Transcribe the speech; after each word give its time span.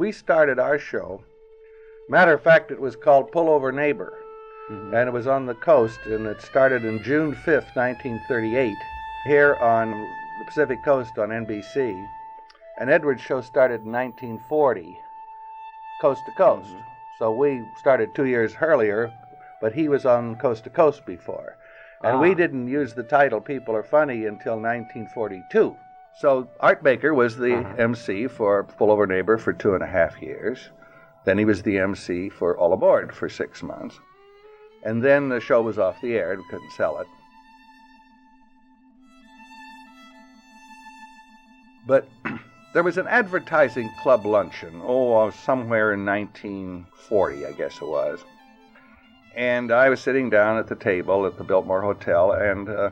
We 0.00 0.12
started 0.12 0.58
our 0.58 0.78
show. 0.78 1.20
Matter 2.08 2.32
of 2.32 2.42
fact, 2.42 2.70
it 2.70 2.80
was 2.80 2.96
called 2.96 3.30
Pullover 3.32 3.70
Neighbor, 3.70 4.14
mm-hmm. 4.70 4.94
and 4.94 5.06
it 5.06 5.12
was 5.12 5.26
on 5.26 5.44
the 5.44 5.54
coast, 5.54 5.98
and 6.06 6.26
it 6.26 6.40
started 6.40 6.86
in 6.86 7.02
June 7.02 7.34
5th, 7.34 7.76
1938, 7.76 8.74
here 9.26 9.56
on 9.56 9.90
the 9.90 10.44
Pacific 10.46 10.82
Coast 10.86 11.18
on 11.18 11.28
NBC. 11.28 12.02
And 12.78 12.88
Edward's 12.88 13.20
show 13.20 13.42
started 13.42 13.82
in 13.84 13.92
1940, 13.92 14.98
coast 16.00 16.22
to 16.24 16.32
coast. 16.32 16.70
Mm-hmm. 16.70 16.80
So 17.18 17.32
we 17.32 17.62
started 17.78 18.14
two 18.14 18.24
years 18.24 18.54
earlier, 18.58 19.12
but 19.60 19.74
he 19.74 19.90
was 19.90 20.06
on 20.06 20.36
coast 20.36 20.64
to 20.64 20.70
coast 20.70 21.04
before. 21.04 21.58
And 22.02 22.16
ah. 22.16 22.20
we 22.22 22.34
didn't 22.34 22.68
use 22.68 22.94
the 22.94 23.02
title 23.02 23.42
People 23.42 23.76
Are 23.76 23.82
Funny 23.82 24.24
until 24.24 24.54
1942. 24.54 25.76
So 26.18 26.48
Art 26.60 26.82
Baker 26.82 27.14
was 27.14 27.36
the 27.36 27.56
uh-huh. 27.56 27.74
MC 27.78 28.26
for 28.26 28.64
Pullover 28.64 29.08
Neighbor 29.08 29.38
for 29.38 29.52
two 29.52 29.74
and 29.74 29.82
a 29.82 29.86
half 29.86 30.20
years. 30.20 30.68
Then 31.24 31.38
he 31.38 31.44
was 31.44 31.62
the 31.62 31.78
MC 31.78 32.28
for 32.28 32.56
All 32.56 32.72
Aboard 32.72 33.14
for 33.14 33.28
six 33.28 33.62
months. 33.62 33.98
And 34.82 35.02
then 35.02 35.28
the 35.28 35.40
show 35.40 35.62
was 35.62 35.78
off 35.78 36.00
the 36.00 36.14
air 36.14 36.32
and 36.32 36.42
couldn't 36.48 36.72
sell 36.72 36.98
it. 36.98 37.06
But 41.86 42.08
there 42.74 42.82
was 42.82 42.98
an 42.98 43.06
advertising 43.06 43.90
club 44.02 44.24
luncheon, 44.24 44.80
oh, 44.84 45.26
uh, 45.26 45.30
somewhere 45.30 45.92
in 45.92 46.04
1940, 46.06 47.46
I 47.46 47.52
guess 47.52 47.76
it 47.76 47.86
was. 47.86 48.20
And 49.36 49.70
I 49.70 49.88
was 49.88 50.00
sitting 50.00 50.30
down 50.30 50.58
at 50.58 50.66
the 50.66 50.74
table 50.74 51.26
at 51.26 51.36
the 51.36 51.44
Biltmore 51.44 51.82
Hotel, 51.82 52.32
and 52.32 52.68
uh, 52.68 52.90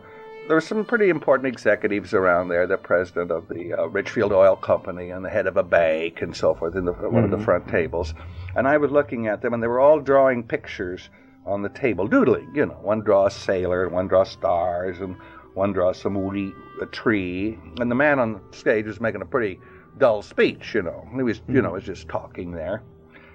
there 0.48 0.57
were 0.57 0.62
some 0.62 0.83
pretty 0.83 1.11
important 1.11 1.47
executives 1.47 2.15
around 2.15 2.48
there, 2.48 2.66
the 2.66 2.79
president 2.79 3.30
of 3.30 3.48
the 3.48 3.75
uh, 3.75 3.84
Richfield 3.87 4.33
Oil 4.33 4.56
Company 4.56 5.11
and 5.11 5.23
the 5.23 5.29
head 5.29 5.47
of 5.47 5.59
a 5.59 5.62
bank 5.62 6.22
and 6.22 6.34
so 6.34 6.55
forth 6.55 6.75
in 6.75 6.86
the, 6.86 6.95
mm-hmm. 6.95 7.14
one 7.14 7.22
of 7.25 7.31
the 7.31 7.36
mm-hmm. 7.36 7.45
front 7.45 7.69
tables. 7.69 8.14
And 8.56 8.67
I 8.67 8.78
was 8.78 8.91
looking 8.91 9.27
at 9.27 9.42
them, 9.42 9.53
and 9.53 9.62
they 9.62 9.67
were 9.67 9.78
all 9.78 10.00
drawing 10.00 10.42
pictures 10.42 11.11
on 11.45 11.61
the 11.61 11.69
table, 11.69 12.09
doodling. 12.09 12.50
You 12.55 12.64
know, 12.64 12.78
one 12.81 13.00
draws 13.00 13.37
a 13.37 13.39
sailor, 13.39 13.84
and 13.84 13.92
one 13.92 14.09
draws 14.09 14.31
stars, 14.31 15.00
and 15.00 15.17
one 15.53 15.75
draws 15.75 16.00
some 16.00 16.14
wheat, 16.14 16.55
a 16.81 16.87
tree, 16.87 17.59
and 17.78 17.91
the 17.91 17.94
man 17.94 18.19
on 18.19 18.41
the 18.50 18.56
stage 18.56 18.87
was 18.87 19.03
making 19.03 19.20
a 19.20 19.27
pretty 19.27 19.61
dull 19.98 20.22
speech. 20.22 20.75
You 20.75 20.83
know, 20.83 21.06
he 21.15 21.22
was, 21.22 21.42
you 21.47 21.61
know, 21.61 21.72
was 21.72 21.84
just 21.84 22.09
talking 22.09 22.53
there. 22.53 22.83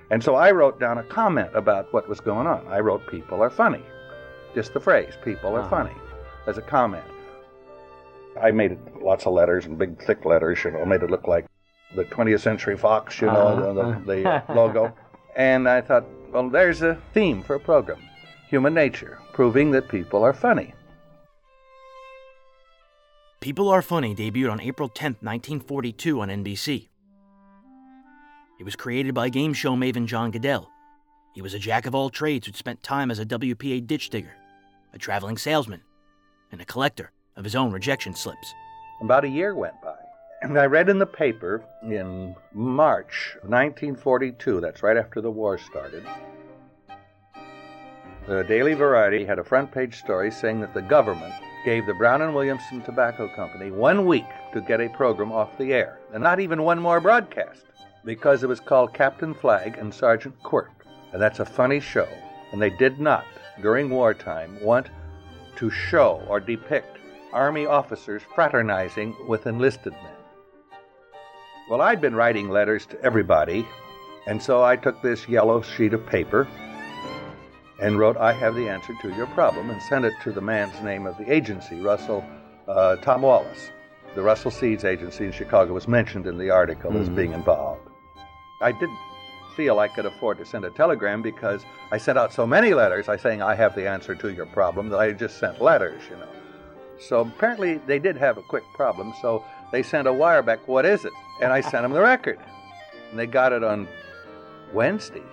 And 0.09 0.23
so 0.23 0.33
I 0.33 0.51
wrote 0.51 0.79
down 0.79 0.97
a 0.97 1.03
comment 1.03 1.51
about 1.53 1.93
what 1.93 2.09
was 2.09 2.19
going 2.19 2.47
on. 2.47 2.65
I 2.67 2.79
wrote, 2.79 3.05
"People 3.07 3.43
are 3.43 3.51
funny," 3.51 3.83
just 4.55 4.73
the 4.73 4.79
phrase, 4.79 5.13
"People 5.23 5.55
are 5.55 5.61
uh-huh. 5.61 5.69
funny," 5.69 5.95
as 6.47 6.57
a 6.57 6.61
comment. 6.61 7.05
I 8.41 8.51
made 8.51 8.71
it 8.71 8.79
lots 9.01 9.25
of 9.25 9.33
letters 9.33 9.65
and 9.65 9.77
big 9.77 10.01
thick 10.03 10.25
letters. 10.25 10.63
You 10.63 10.71
know, 10.71 10.85
made 10.85 11.03
it 11.03 11.11
look 11.11 11.27
like 11.27 11.45
the 11.95 12.05
20th 12.05 12.41
Century 12.41 12.77
Fox. 12.77 13.21
You 13.21 13.27
know, 13.27 13.33
uh-huh. 13.33 13.99
the, 14.05 14.15
the 14.15 14.29
uh, 14.29 14.41
logo. 14.55 14.93
And 15.35 15.67
I 15.67 15.81
thought, 15.81 16.05
well, 16.31 16.49
there's 16.49 16.81
a 16.81 16.99
theme 17.13 17.43
for 17.43 17.55
a 17.55 17.59
program: 17.59 18.01
human 18.49 18.73
nature, 18.73 19.19
proving 19.33 19.71
that 19.71 19.87
people 19.87 20.23
are 20.23 20.33
funny. 20.33 20.73
People 23.43 23.67
Are 23.67 23.81
Funny 23.81 24.15
debuted 24.15 24.49
on 24.49 24.61
April 24.61 24.87
10, 24.87 25.17
1942 25.19 26.21
on 26.21 26.29
NBC. 26.29 26.87
It 28.57 28.63
was 28.63 28.77
created 28.77 29.13
by 29.13 29.27
game 29.27 29.53
show 29.53 29.75
maven 29.75 30.05
John 30.05 30.31
Guedel. 30.31 30.67
He 31.33 31.41
was 31.41 31.53
a 31.53 31.59
jack 31.59 31.85
of 31.85 31.93
all 31.93 32.09
trades 32.09 32.45
who'd 32.45 32.55
spent 32.55 32.83
time 32.83 33.11
as 33.11 33.19
a 33.19 33.25
WPA 33.25 33.85
ditch 33.85 34.09
digger, 34.11 34.33
a 34.93 34.97
traveling 34.97 35.37
salesman, 35.37 35.81
and 36.53 36.61
a 36.61 36.65
collector 36.65 37.11
of 37.35 37.43
his 37.43 37.55
own 37.55 37.71
rejection 37.71 38.13
slips. 38.13 38.53
About 39.01 39.25
a 39.25 39.29
year 39.29 39.55
went 39.55 39.81
by, 39.81 39.97
and 40.43 40.57
I 40.57 40.67
read 40.67 40.87
in 40.87 40.99
the 40.99 41.05
paper 41.05 41.65
in 41.81 42.35
March 42.53 43.35
1942, 43.41 44.61
that's 44.61 44.83
right 44.83 44.95
after 44.95 45.19
the 45.19 45.31
war 45.31 45.57
started, 45.57 46.05
the 48.27 48.43
Daily 48.43 48.73
Variety 48.73 49.25
had 49.25 49.39
a 49.39 49.43
front 49.43 49.71
page 49.71 49.99
story 49.99 50.31
saying 50.31 50.61
that 50.61 50.73
the 50.73 50.81
government 50.81 51.33
gave 51.65 51.85
the 51.85 51.93
Brown 51.95 52.21
and 52.21 52.33
Williamson 52.33 52.81
Tobacco 52.81 53.27
Company 53.35 53.71
one 53.71 54.05
week 54.05 54.25
to 54.53 54.61
get 54.61 54.79
a 54.79 54.87
program 54.89 55.31
off 55.31 55.57
the 55.57 55.73
air, 55.73 55.99
and 56.13 56.23
not 56.23 56.39
even 56.39 56.61
one 56.61 56.79
more 56.79 57.01
broadcast, 57.01 57.65
because 58.05 58.43
it 58.43 58.47
was 58.47 58.59
called 58.59 58.93
Captain 58.93 59.33
Flagg 59.33 59.77
and 59.77 59.93
Sergeant 59.93 60.41
Quirk, 60.43 60.85
and 61.11 61.21
that's 61.21 61.39
a 61.39 61.45
funny 61.45 61.79
show. 61.79 62.07
And 62.51 62.61
they 62.61 62.69
did 62.69 62.99
not, 62.99 63.25
during 63.61 63.89
wartime, 63.89 64.57
want 64.61 64.89
to 65.57 65.69
show 65.69 66.23
or 66.27 66.39
depict 66.39 66.97
Army 67.31 67.65
officers 67.65 68.21
fraternizing 68.35 69.15
with 69.27 69.47
enlisted 69.47 69.93
men. 69.93 70.13
Well, 71.69 71.81
I'd 71.81 72.01
been 72.01 72.15
writing 72.15 72.49
letters 72.49 72.85
to 72.87 73.01
everybody, 73.01 73.65
and 74.27 74.41
so 74.41 74.63
I 74.63 74.75
took 74.75 75.01
this 75.01 75.27
yellow 75.27 75.61
sheet 75.61 75.93
of 75.93 76.05
paper 76.05 76.47
and 77.81 77.97
wrote, 77.97 78.17
I 78.17 78.33
have 78.33 78.55
the 78.55 78.69
answer 78.69 78.93
to 79.01 79.09
your 79.15 79.27
problem, 79.27 79.69
and 79.69 79.81
sent 79.81 80.05
it 80.05 80.13
to 80.23 80.31
the 80.31 80.41
man's 80.41 80.79
name 80.83 81.07
of 81.07 81.17
the 81.17 81.31
agency, 81.31 81.81
Russell 81.81 82.23
uh, 82.67 82.97
Tom 82.97 83.23
Wallace. 83.23 83.71
The 84.15 84.21
Russell 84.21 84.51
Seeds 84.51 84.85
Agency 84.85 85.25
in 85.25 85.31
Chicago 85.31 85.73
was 85.73 85.87
mentioned 85.87 86.27
in 86.27 86.37
the 86.37 86.51
article 86.51 86.91
mm-hmm. 86.91 87.01
as 87.01 87.09
being 87.09 87.33
involved. 87.33 87.81
I 88.61 88.71
didn't 88.71 88.99
feel 89.55 89.79
I 89.79 89.87
could 89.87 90.05
afford 90.05 90.37
to 90.39 90.45
send 90.45 90.65
a 90.65 90.69
telegram 90.71 91.21
because 91.21 91.63
I 91.91 91.97
sent 91.97 92.17
out 92.17 92.33
so 92.33 92.45
many 92.45 92.73
letters 92.73 93.09
I 93.09 93.17
saying 93.17 93.41
I 93.41 93.55
have 93.55 93.75
the 93.75 93.87
answer 93.87 94.15
to 94.15 94.33
your 94.33 94.45
problem 94.45 94.89
that 94.89 94.99
I 94.99 95.11
just 95.11 95.37
sent 95.39 95.61
letters, 95.61 96.01
you 96.09 96.17
know. 96.17 96.27
So 96.99 97.21
apparently 97.21 97.77
they 97.87 97.99
did 97.99 98.15
have 98.17 98.37
a 98.37 98.41
quick 98.41 98.63
problem, 98.73 99.13
so 99.21 99.43
they 99.71 99.83
sent 99.83 100.07
a 100.07 100.13
wire 100.13 100.41
back, 100.41 100.67
what 100.67 100.85
is 100.85 101.05
it? 101.05 101.13
And 101.41 101.51
I 101.51 101.61
sent 101.61 101.83
them 101.83 101.91
the 101.91 102.01
record. 102.01 102.39
And 103.09 103.19
they 103.19 103.27
got 103.27 103.51
it 103.51 103.63
on 103.63 103.87
Wednesday. 104.73 105.23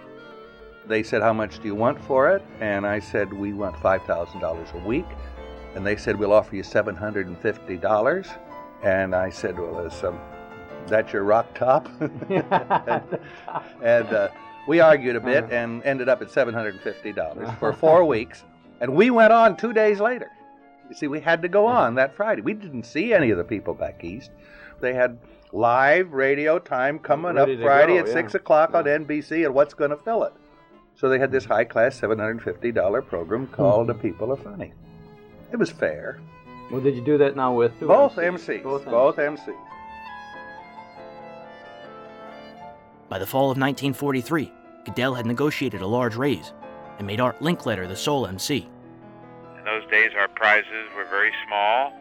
They 0.87 1.03
said, 1.03 1.23
How 1.23 1.33
much 1.33 1.61
do 1.61 1.69
you 1.69 1.75
want 1.75 2.03
for 2.03 2.31
it? 2.31 2.43
And 2.61 2.87
I 2.87 2.99
said, 2.99 3.33
We 3.33 3.53
want 3.53 3.77
$5,000 3.77 4.73
a 4.73 4.87
week. 4.87 5.07
And 5.75 5.87
they 5.87 5.97
said, 5.97 6.17
We'll 6.17 6.33
offer 6.33 6.57
you 6.57 6.63
$750. 6.63 8.39
And 8.83 9.15
I 9.15 9.31
said, 9.31 9.59
Well, 9.59 9.79
is 9.81 10.03
um, 10.05 10.19
that 10.89 11.13
your 11.13 11.25
rock 11.25 11.55
top? 11.55 11.89
and, 12.01 12.23
and 13.83 14.07
uh, 14.09 14.29
we 14.67 14.81
argued 14.81 15.17
a 15.17 15.21
bit 15.21 15.51
and 15.51 15.83
ended 15.85 16.09
up 16.09 16.23
at 16.23 16.29
$750 16.29 17.59
for 17.59 17.73
four 17.73 18.05
weeks. 18.15 18.45
And 18.81 18.95
we 18.95 19.11
went 19.11 19.33
on 19.33 19.57
two 19.57 19.73
days 19.73 20.01
later. 20.01 20.31
You 20.89 20.95
see, 20.95 21.07
we 21.07 21.21
had 21.21 21.43
to 21.43 21.49
go 21.49 21.67
on 21.67 21.95
that 21.97 22.15
Friday. 22.15 22.43
We 22.43 22.55
didn't 22.55 22.85
see 22.85 23.13
any 23.13 23.31
of 23.31 23.39
the 23.39 23.45
people 23.45 23.75
back 23.75 24.03
east. 24.03 24.31
They 24.81 24.95
had 24.95 25.19
live 25.53 26.13
radio 26.13 26.59
time 26.59 26.99
coming 26.99 27.35
Ready 27.35 27.57
up 27.57 27.61
Friday 27.63 27.95
go, 27.95 28.01
at 28.01 28.07
yeah. 28.07 28.13
6 28.13 28.35
o'clock 28.35 28.71
yeah. 28.73 28.79
on 28.79 28.85
NBC, 28.85 29.45
and 29.45 29.55
what's 29.55 29.75
going 29.75 29.91
to 29.91 29.97
fill 29.97 30.25
it? 30.25 30.33
So 30.97 31.09
they 31.09 31.19
had 31.19 31.31
this 31.31 31.45
high 31.45 31.65
class 31.65 32.01
$750 32.01 33.07
program 33.07 33.47
called 33.49 33.87
The 33.87 33.95
People 33.95 34.33
Are 34.33 34.37
Funny. 34.37 34.73
It 35.53 35.57
was 35.57 35.71
fair. 35.71 36.21
Well, 36.71 36.81
did 36.81 36.95
you 36.95 37.05
do 37.05 37.19
that 37.19 37.37
now 37.37 37.55
with 37.55 37.79
both 37.81 38.17
MCs? 38.17 38.63
MCs 38.63 38.63
both, 38.63 38.85
both 38.85 39.17
MCs. 39.17 39.70
By 43.11 43.19
the 43.19 43.27
fall 43.27 43.51
of 43.51 43.59
1943, 43.59 44.51
Guedel 44.87 45.15
had 45.15 45.27
negotiated 45.27 45.83
a 45.83 45.87
large 45.87 46.17
raise 46.17 46.55
and 46.97 47.07
made 47.07 47.21
Art 47.21 47.39
Linkletter 47.41 47.87
the 47.87 47.97
sole 47.97 48.27
MC. 48.27 48.67
In 49.59 49.65
those 49.67 49.87
days, 49.91 50.13
our 50.19 50.29
prizes 50.29 50.89
were 50.97 51.05
very 51.05 51.33
small. 51.47 51.93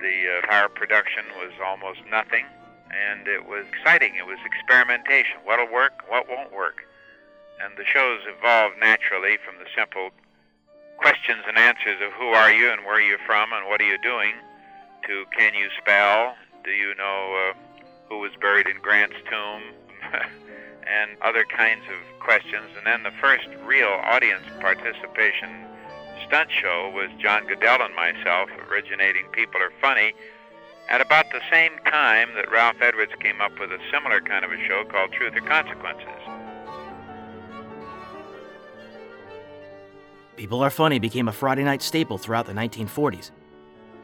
The 0.00 0.42
uh, 0.42 0.46
power 0.46 0.68
production 0.68 1.24
was 1.38 1.52
almost 1.64 2.00
nothing, 2.10 2.44
and 2.90 3.26
it 3.26 3.48
was 3.48 3.64
exciting. 3.72 4.16
It 4.16 4.26
was 4.26 4.36
experimentation. 4.44 5.38
What'll 5.44 5.72
work? 5.72 6.02
What 6.08 6.28
won't 6.28 6.52
work? 6.52 6.84
and 7.60 7.76
the 7.76 7.84
shows 7.84 8.20
evolved 8.26 8.76
naturally 8.78 9.36
from 9.44 9.56
the 9.58 9.68
simple 9.76 10.10
questions 10.96 11.42
and 11.46 11.58
answers 11.58 12.00
of 12.02 12.12
who 12.12 12.28
are 12.28 12.52
you 12.52 12.70
and 12.70 12.84
where 12.84 12.96
are 12.96 13.00
you 13.00 13.18
from 13.26 13.52
and 13.52 13.66
what 13.66 13.80
are 13.80 13.86
you 13.86 13.98
doing 14.02 14.34
to 15.06 15.24
can 15.36 15.54
you 15.54 15.68
spell? 15.80 16.34
Do 16.64 16.70
you 16.70 16.94
know 16.94 17.50
uh, 17.50 17.58
who 18.08 18.18
was 18.18 18.32
buried 18.40 18.66
in 18.66 18.78
Grant's 18.80 19.16
tomb? 19.30 19.62
and 20.88 21.16
other 21.22 21.44
kinds 21.44 21.84
of 21.86 22.18
questions. 22.20 22.70
And 22.76 22.86
then 22.86 23.02
the 23.02 23.16
first 23.20 23.48
real 23.64 24.00
audience 24.04 24.44
participation 24.60 25.66
stunt 26.26 26.50
show 26.50 26.90
was 26.94 27.10
John 27.18 27.46
Guedel 27.46 27.84
and 27.84 27.94
myself 27.94 28.50
originating 28.70 29.26
People 29.32 29.60
Are 29.60 29.72
Funny 29.80 30.14
at 30.88 31.00
about 31.00 31.26
the 31.32 31.40
same 31.50 31.72
time 31.84 32.28
that 32.34 32.50
Ralph 32.50 32.80
Edwards 32.80 33.12
came 33.20 33.40
up 33.40 33.58
with 33.60 33.70
a 33.70 33.78
similar 33.92 34.20
kind 34.20 34.44
of 34.44 34.52
a 34.52 34.66
show 34.66 34.84
called 34.84 35.12
Truth 35.12 35.36
or 35.36 35.42
Consequences. 35.42 36.08
People 40.36 40.62
Are 40.62 40.70
Funny 40.70 40.98
became 40.98 41.28
a 41.28 41.32
Friday 41.32 41.64
night 41.64 41.82
staple 41.82 42.16
throughout 42.16 42.46
the 42.46 42.52
1940s. 42.52 43.32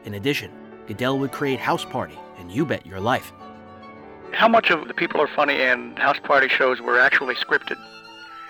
In 0.03 0.15
addition, 0.15 0.51
Guedel 0.85 1.17
would 1.19 1.31
create 1.31 1.59
House 1.59 1.85
Party 1.85 2.17
and 2.37 2.51
You 2.51 2.65
Bet 2.65 2.85
Your 2.85 2.99
Life. 2.99 3.31
How 4.35 4.49
much 4.49 4.69
of 4.69 4.89
the 4.89 4.93
People 4.93 5.21
Are 5.21 5.31
Funny 5.31 5.61
and 5.61 5.97
House 5.97 6.19
Party 6.19 6.49
shows 6.49 6.81
were 6.81 6.99
actually 6.99 7.35
scripted? 7.35 7.79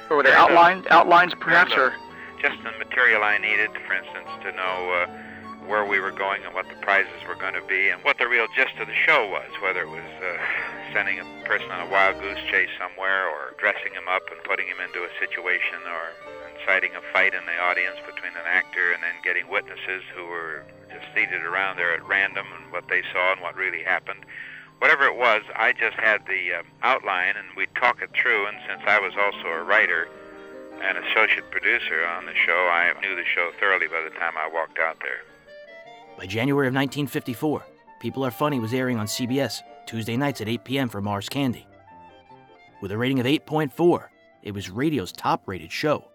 Or 0.09 0.17
were 0.17 0.23
they 0.23 0.33
outlined, 0.33 0.87
outlines 0.89 1.33
perhaps, 1.39 1.73
or? 1.77 1.93
Just 2.41 2.57
the 2.63 2.73
material 2.81 3.21
I 3.21 3.37
needed, 3.37 3.69
for 3.85 3.93
instance, 3.93 4.25
to 4.41 4.51
know 4.51 5.05
uh, 5.05 5.07
where 5.69 5.85
we 5.85 5.99
were 5.99 6.11
going 6.11 6.41
and 6.43 6.55
what 6.55 6.65
the 6.69 6.75
prizes 6.81 7.21
were 7.29 7.35
going 7.35 7.53
to 7.53 7.61
be 7.69 7.89
and 7.89 8.01
what 8.01 8.17
the 8.17 8.27
real 8.27 8.47
gist 8.57 8.73
of 8.81 8.87
the 8.87 8.97
show 9.05 9.29
was, 9.29 9.45
whether 9.61 9.85
it 9.85 9.89
was 9.93 10.09
uh, 10.25 10.41
sending 10.91 11.21
a 11.21 11.25
person 11.45 11.69
on 11.69 11.85
a 11.85 11.89
wild 11.89 12.17
goose 12.19 12.41
chase 12.49 12.73
somewhere 12.81 13.29
or 13.29 13.53
dressing 13.61 13.93
him 13.93 14.09
up 14.09 14.25
and 14.33 14.41
putting 14.41 14.65
him 14.65 14.81
into 14.81 15.05
a 15.05 15.11
situation 15.21 15.77
or 15.85 16.17
inciting 16.57 16.97
a 16.97 17.01
fight 17.13 17.37
in 17.37 17.45
the 17.45 17.57
audience 17.61 18.01
between 18.09 18.33
an 18.33 18.47
actor 18.49 18.89
and 18.89 19.05
then 19.05 19.13
getting 19.23 19.45
witnesses 19.53 20.01
who 20.17 20.25
were 20.25 20.65
just 20.89 21.05
seated 21.13 21.45
around 21.45 21.77
there 21.77 21.93
at 21.93 22.01
random 22.09 22.45
and 22.57 22.73
what 22.73 22.89
they 22.89 23.05
saw 23.13 23.33
and 23.33 23.41
what 23.41 23.53
really 23.53 23.85
happened. 23.85 24.25
Whatever 24.79 25.05
it 25.05 25.15
was, 25.15 25.41
I 25.55 25.71
just 25.71 25.95
had 25.97 26.25
the 26.25 26.59
uh, 26.59 26.63
outline 26.83 27.35
and 27.37 27.47
we'd 27.55 27.73
talk 27.75 28.01
it 28.01 28.09
through. 28.21 28.47
And 28.47 28.57
since 28.67 28.81
I 28.85 28.99
was 28.99 29.13
also 29.17 29.47
a 29.47 29.63
writer 29.63 30.07
and 30.81 30.97
associate 30.97 31.49
producer 31.49 32.05
on 32.05 32.25
the 32.25 32.33
show, 32.45 32.69
I 32.71 32.93
knew 33.01 33.15
the 33.15 33.23
show 33.33 33.51
thoroughly 33.59 33.87
by 33.87 34.01
the 34.03 34.15
time 34.19 34.33
I 34.37 34.49
walked 34.51 34.77
out 34.79 34.97
there. 34.99 35.21
By 36.17 36.25
January 36.25 36.67
of 36.67 36.73
1954, 36.73 37.65
People 37.99 38.25
Are 38.25 38.31
Funny 38.31 38.59
was 38.59 38.73
airing 38.73 38.97
on 38.97 39.07
CBS 39.07 39.61
Tuesday 39.85 40.17
nights 40.17 40.41
at 40.41 40.49
8 40.49 40.63
p.m. 40.63 40.89
for 40.89 41.01
Mars 41.01 41.29
Candy. 41.29 41.67
With 42.81 42.91
a 42.91 42.97
rating 42.97 43.19
of 43.19 43.25
8.4, 43.25 44.07
it 44.43 44.53
was 44.53 44.69
radio's 44.69 45.11
top 45.11 45.47
rated 45.47 45.71
show. 45.71 46.09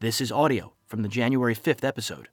This 0.00 0.20
is 0.20 0.32
audio 0.32 0.72
from 0.86 1.02
the 1.02 1.08
January 1.08 1.54
5th 1.54 1.84
episode. 1.84 2.28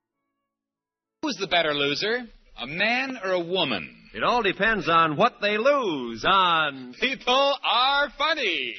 Who's 1.21 1.37
the 1.37 1.47
better 1.47 1.73
loser? 1.73 2.27
A 2.59 2.65
man 2.65 3.19
or 3.23 3.33
a 3.33 3.39
woman? 3.39 3.93
It 4.15 4.23
all 4.23 4.41
depends 4.41 4.89
on 4.89 5.15
what 5.15 5.35
they 5.41 5.59
lose 5.59 6.25
on. 6.27 6.95
People 6.99 7.55
are 7.63 8.09
funny. 8.17 8.73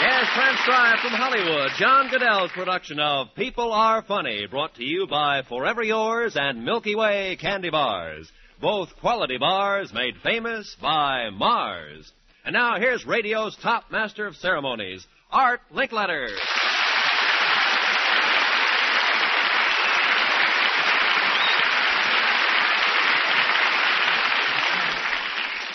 Yes, 0.00 0.26
transcribed 0.32 1.00
from 1.00 1.10
Hollywood, 1.10 1.70
John 1.76 2.08
Guedel's 2.08 2.52
production 2.52 3.00
of 3.00 3.34
People 3.34 3.72
Are 3.72 4.02
Funny, 4.02 4.46
brought 4.46 4.76
to 4.76 4.84
you 4.84 5.08
by 5.08 5.42
Forever 5.48 5.82
Yours 5.82 6.36
and 6.36 6.64
Milky 6.64 6.94
Way 6.94 7.36
Candy 7.40 7.70
Bars. 7.70 8.30
Both 8.60 8.94
quality 9.00 9.38
bars 9.38 9.92
made 9.92 10.14
famous 10.22 10.76
by 10.80 11.30
Mars. 11.30 12.12
And 12.44 12.52
now 12.52 12.78
here's 12.78 13.04
radio's 13.04 13.56
top 13.56 13.90
master 13.90 14.26
of 14.26 14.36
ceremonies, 14.36 15.04
Art 15.32 15.62
Linkletter. 15.74 16.28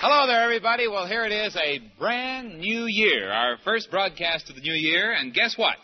Hello 0.01 0.25
there, 0.25 0.41
everybody. 0.41 0.87
Well, 0.87 1.05
here 1.05 1.25
it 1.25 1.31
is, 1.31 1.55
a 1.55 1.79
brand 1.99 2.57
new 2.57 2.85
year, 2.87 3.31
our 3.31 3.57
first 3.63 3.91
broadcast 3.91 4.49
of 4.49 4.55
the 4.55 4.61
new 4.61 4.73
year, 4.73 5.13
and 5.13 5.31
guess 5.31 5.55
what? 5.55 5.75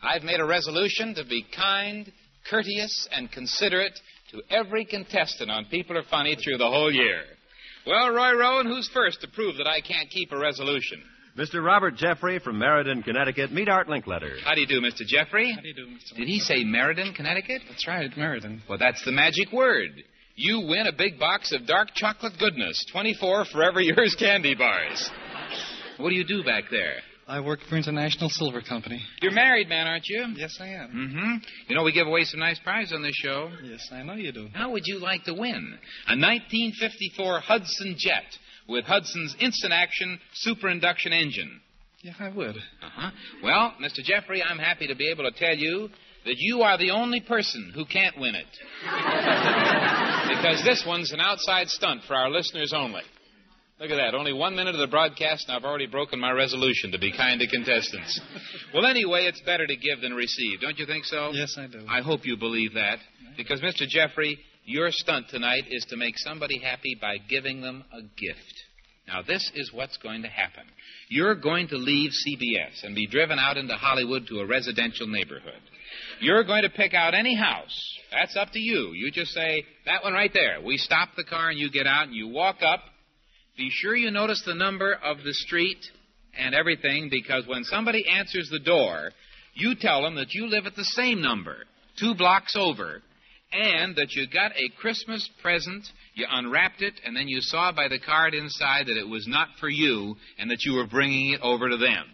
I've 0.00 0.22
made 0.22 0.38
a 0.38 0.44
resolution 0.44 1.12
to 1.16 1.24
be 1.24 1.44
kind, 1.56 2.12
courteous, 2.48 3.08
and 3.10 3.32
considerate 3.32 3.98
to 4.30 4.42
every 4.48 4.84
contestant 4.84 5.50
on 5.50 5.64
People 5.64 5.98
Are 5.98 6.04
Funny 6.08 6.36
through 6.36 6.58
the 6.58 6.70
whole 6.70 6.92
year. 6.92 7.22
Well, 7.84 8.10
Roy 8.10 8.38
Rowan, 8.38 8.66
who's 8.66 8.88
first 8.94 9.20
to 9.22 9.28
prove 9.34 9.56
that 9.56 9.66
I 9.66 9.80
can't 9.80 10.08
keep 10.08 10.30
a 10.30 10.38
resolution? 10.38 11.02
Mr. 11.36 11.60
Robert 11.60 11.96
Jeffrey 11.96 12.38
from 12.38 12.60
Meriden, 12.60 13.02
Connecticut. 13.02 13.50
Meet 13.50 13.68
Art 13.68 13.88
Linkletter. 13.88 14.40
How 14.44 14.54
do 14.54 14.60
you 14.60 14.68
do, 14.68 14.80
Mr. 14.80 15.04
Jeffrey? 15.04 15.50
How 15.52 15.60
do 15.60 15.66
you 15.66 15.74
do, 15.74 15.86
Mr. 15.86 16.16
Did 16.16 16.28
he 16.28 16.38
say 16.38 16.62
Meriden, 16.62 17.12
Connecticut? 17.12 17.62
That's 17.68 17.88
right, 17.88 18.08
Meriden. 18.16 18.62
Well, 18.68 18.78
that's 18.78 19.04
the 19.04 19.10
magic 19.10 19.50
word. 19.52 19.90
You 20.36 20.66
win 20.68 20.86
a 20.88 20.92
big 20.92 21.18
box 21.18 21.52
of 21.52 21.66
dark 21.66 21.90
chocolate 21.94 22.32
goodness, 22.38 22.84
24 22.90 23.44
Forever 23.46 23.80
Yours 23.80 24.16
candy 24.18 24.54
bars. 24.54 25.10
What 25.98 26.10
do 26.10 26.16
you 26.16 26.24
do 26.24 26.42
back 26.42 26.64
there? 26.70 26.96
I 27.26 27.40
work 27.40 27.60
for 27.70 27.76
International 27.76 28.28
Silver 28.28 28.60
Company. 28.60 29.00
You're 29.22 29.32
married, 29.32 29.68
man, 29.68 29.86
aren't 29.86 30.08
you? 30.08 30.26
Yes, 30.36 30.58
I 30.60 30.66
am. 30.68 30.88
Mm-hmm. 30.88 31.34
You 31.68 31.76
know, 31.76 31.84
we 31.84 31.92
give 31.92 32.06
away 32.06 32.24
some 32.24 32.40
nice 32.40 32.58
prizes 32.58 32.92
on 32.92 33.02
this 33.02 33.14
show. 33.14 33.50
Yes, 33.62 33.88
I 33.92 34.02
know 34.02 34.14
you 34.14 34.32
do. 34.32 34.48
How 34.52 34.72
would 34.72 34.86
you 34.86 34.98
like 34.98 35.24
to 35.24 35.32
win? 35.32 35.78
A 36.08 36.16
1954 36.18 37.40
Hudson 37.40 37.94
Jet 37.96 38.24
with 38.68 38.84
Hudson's 38.84 39.36
instant 39.40 39.72
action 39.72 40.18
super 40.34 40.68
induction 40.68 41.12
engine. 41.12 41.60
Yeah, 42.02 42.12
I 42.18 42.28
would. 42.28 42.56
Uh-huh. 42.56 43.10
Well, 43.42 43.74
Mr. 43.80 44.02
Jeffrey, 44.02 44.42
I'm 44.42 44.58
happy 44.58 44.88
to 44.88 44.96
be 44.96 45.10
able 45.10 45.24
to 45.24 45.38
tell 45.38 45.54
you 45.56 45.88
that 46.26 46.34
you 46.36 46.60
are 46.62 46.76
the 46.76 46.90
only 46.90 47.20
person 47.20 47.72
who 47.74 47.86
can't 47.86 48.18
win 48.18 48.34
it. 48.34 48.46
because 50.28 50.62
this 50.64 50.84
one's 50.86 51.12
an 51.12 51.20
outside 51.20 51.68
stunt 51.68 52.02
for 52.06 52.14
our 52.14 52.30
listeners 52.30 52.72
only. 52.74 53.02
Look 53.80 53.90
at 53.90 53.96
that. 53.96 54.14
Only 54.14 54.32
one 54.32 54.54
minute 54.54 54.74
of 54.74 54.80
the 54.80 54.86
broadcast, 54.86 55.48
and 55.48 55.56
I've 55.56 55.64
already 55.64 55.86
broken 55.86 56.20
my 56.20 56.30
resolution 56.30 56.92
to 56.92 56.98
be 56.98 57.12
kind 57.12 57.40
to 57.40 57.46
contestants. 57.48 58.20
well, 58.72 58.86
anyway, 58.86 59.24
it's 59.24 59.40
better 59.40 59.66
to 59.66 59.76
give 59.76 60.00
than 60.00 60.14
receive. 60.14 60.60
Don't 60.60 60.78
you 60.78 60.86
think 60.86 61.04
so? 61.04 61.30
Yes, 61.32 61.56
I 61.58 61.66
do. 61.66 61.84
I 61.88 62.00
hope 62.00 62.24
you 62.24 62.36
believe 62.36 62.74
that. 62.74 62.98
Because, 63.36 63.60
Mr. 63.60 63.86
Jeffrey, 63.88 64.38
your 64.64 64.90
stunt 64.90 65.28
tonight 65.28 65.64
is 65.68 65.84
to 65.86 65.96
make 65.96 66.16
somebody 66.18 66.60
happy 66.60 66.96
by 67.00 67.16
giving 67.28 67.60
them 67.62 67.84
a 67.92 68.02
gift. 68.02 68.63
Now, 69.06 69.22
this 69.22 69.50
is 69.54 69.72
what's 69.72 69.96
going 69.98 70.22
to 70.22 70.28
happen. 70.28 70.64
You're 71.08 71.34
going 71.34 71.68
to 71.68 71.76
leave 71.76 72.10
CBS 72.10 72.84
and 72.84 72.94
be 72.94 73.06
driven 73.06 73.38
out 73.38 73.56
into 73.58 73.74
Hollywood 73.74 74.26
to 74.28 74.40
a 74.40 74.46
residential 74.46 75.06
neighborhood. 75.06 75.60
You're 76.20 76.44
going 76.44 76.62
to 76.62 76.70
pick 76.70 76.94
out 76.94 77.14
any 77.14 77.36
house. 77.36 77.98
That's 78.10 78.36
up 78.36 78.50
to 78.52 78.58
you. 78.58 78.92
You 78.94 79.10
just 79.10 79.32
say, 79.32 79.64
that 79.84 80.02
one 80.02 80.14
right 80.14 80.32
there. 80.32 80.60
We 80.64 80.78
stop 80.78 81.10
the 81.16 81.24
car 81.24 81.50
and 81.50 81.58
you 81.58 81.70
get 81.70 81.86
out 81.86 82.06
and 82.06 82.14
you 82.14 82.28
walk 82.28 82.56
up. 82.62 82.80
Be 83.56 83.68
sure 83.70 83.94
you 83.94 84.10
notice 84.10 84.42
the 84.46 84.54
number 84.54 84.94
of 84.94 85.18
the 85.18 85.34
street 85.34 85.84
and 86.36 86.54
everything 86.54 87.08
because 87.10 87.46
when 87.46 87.64
somebody 87.64 88.06
answers 88.08 88.48
the 88.50 88.58
door, 88.58 89.10
you 89.54 89.74
tell 89.78 90.02
them 90.02 90.16
that 90.16 90.32
you 90.32 90.46
live 90.48 90.66
at 90.66 90.74
the 90.74 90.84
same 90.84 91.20
number, 91.20 91.58
two 91.98 92.14
blocks 92.14 92.56
over, 92.58 93.02
and 93.54 93.96
that 93.96 94.12
you 94.12 94.26
got 94.26 94.52
a 94.52 94.80
Christmas 94.80 95.28
present, 95.40 95.86
you 96.14 96.26
unwrapped 96.28 96.82
it, 96.82 96.94
and 97.04 97.16
then 97.16 97.28
you 97.28 97.40
saw 97.40 97.72
by 97.72 97.88
the 97.88 97.98
card 97.98 98.34
inside 98.34 98.86
that 98.86 98.98
it 98.98 99.08
was 99.08 99.26
not 99.28 99.48
for 99.60 99.68
you 99.68 100.16
and 100.38 100.50
that 100.50 100.64
you 100.64 100.74
were 100.74 100.86
bringing 100.86 101.30
it 101.30 101.40
over 101.40 101.68
to 101.68 101.76
them. 101.76 102.04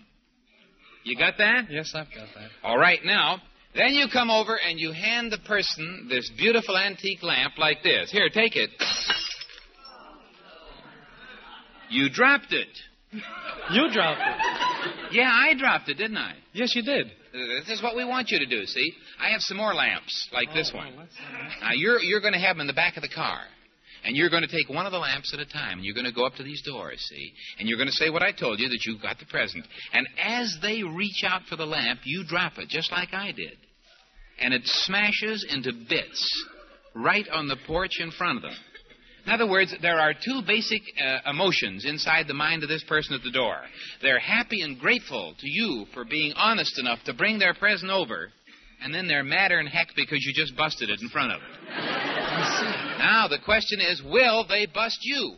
You 1.03 1.17
got 1.17 1.39
that? 1.39 1.71
Yes, 1.71 1.93
I've 1.95 2.09
got 2.15 2.29
that. 2.35 2.51
All 2.63 2.79
right, 2.79 3.01
now, 3.05 3.39
then 3.75 3.95
you 3.95 4.07
come 4.13 4.31
over 4.31 4.57
and 4.57 4.79
you 4.79 4.93
hand 4.93 5.33
the 5.33 5.39
person 5.39 6.09
this 6.11 6.31
beautiful 6.37 6.77
antique 6.77 7.23
lamp 7.23 7.57
like 7.57 7.83
this. 7.83 8.11
Here, 8.11 8.29
take 8.29 8.57
it. 8.57 8.71
You 11.89 12.11
dropped 12.11 12.53
it. 12.53 12.69
You 13.73 13.91
dropped 13.93 14.21
it. 14.21 15.13
Yeah, 15.13 15.31
I 15.33 15.55
dropped 15.59 15.89
it, 15.89 15.95
didn't 15.95 16.19
I? 16.19 16.35
Yes, 16.53 16.75
you 16.75 16.83
did. 16.83 17.11
This 17.33 17.69
is 17.69 17.83
what 17.83 17.95
we 17.97 18.05
want 18.05 18.31
you 18.31 18.39
to 18.39 18.47
do, 18.47 18.67
see? 18.67 18.93
I 19.21 19.31
have 19.31 19.41
some 19.41 19.57
more 19.57 19.73
lamps 19.75 20.29
like 20.33 20.53
this 20.53 20.71
oh, 20.75 20.79
one. 20.79 20.97
well. 20.97 21.07
Now, 21.61 21.73
you're, 21.75 22.01
you're 22.01 22.21
going 22.21 22.33
to 22.33 22.41
have 22.41 22.57
them 22.57 22.63
in 22.63 22.67
the 22.67 22.73
back 22.73 22.97
of 22.97 23.03
the 23.03 23.09
car. 23.09 23.41
And 24.03 24.17
you're 24.17 24.31
going 24.31 24.43
to 24.43 24.49
take 24.49 24.69
one 24.69 24.87
of 24.87 24.93
the 24.93 24.99
lamps 24.99 25.33
at 25.35 25.41
a 25.41 25.47
time. 25.47 25.79
And 25.79 25.85
you're 25.85 25.95
going 25.95 26.07
to 26.07 26.13
go 26.13 26.25
up 26.25 26.35
to 26.37 26.43
these 26.43 26.63
doors, 26.63 26.99
see? 27.09 27.33
And 27.59 27.69
you're 27.69 27.77
going 27.77 27.89
to 27.89 27.93
say 27.93 28.09
what 28.11 28.23
I 28.23 28.33
told 28.33 28.59
you, 28.59 28.69
that 28.69 28.85
you've 28.87 29.03
got 29.03 29.19
the 29.19 29.27
present. 29.27 29.67
And 29.93 30.09
as 30.19 30.57
they 30.63 30.83
reach 30.83 31.23
out 31.25 31.43
for 31.49 31.57
the 31.57 31.67
lamp, 31.67 32.01
you 32.05 32.25
drop 32.27 32.59
it, 32.59 32.69
just 32.69 32.91
like 32.91 33.13
I 33.13 33.33
did. 33.33 33.57
And 34.41 34.55
it 34.55 34.63
smashes 34.65 35.47
into 35.49 35.73
bits 35.89 36.47
right 36.95 37.29
on 37.29 37.49
the 37.49 37.59
porch 37.67 38.01
in 38.01 38.11
front 38.11 38.39
of 38.39 38.43
them. 38.43 38.55
In 39.27 39.33
other 39.33 39.47
words, 39.49 39.75
there 39.83 39.99
are 39.99 40.15
two 40.15 40.43
basic 40.47 40.83
uh, 41.03 41.31
emotions 41.31 41.85
inside 41.85 42.27
the 42.27 42.35
mind 42.35 42.63
of 42.63 42.69
this 42.69 42.85
person 42.85 43.15
at 43.15 43.23
the 43.23 43.31
door. 43.31 43.57
They're 44.03 44.19
happy 44.19 44.63
and 44.63 44.79
grateful 44.79 45.35
to 45.39 45.49
you 45.49 45.87
for 45.93 46.05
being 46.05 46.33
honest 46.35 46.79
enough 46.79 46.99
to 47.05 47.15
bring 47.15 47.39
their 47.39 47.55
present 47.55 47.91
over, 47.91 48.33
and 48.83 48.95
then 48.95 49.07
they're 49.09 49.25
madder 49.25 49.59
than 49.59 49.67
heck 49.67 49.89
because 49.95 50.25
you 50.25 50.33
just 50.35 50.57
busted 50.57 50.89
it 50.91 51.01
in 51.03 51.09
front 51.11 51.33
of 51.33 51.41
them. 51.41 51.51
Now, 52.99 53.29
the 53.29 53.39
question 53.45 53.81
is 53.81 54.03
will 54.03 54.47
they 54.49 54.67
bust 54.67 54.99
you? 55.03 55.37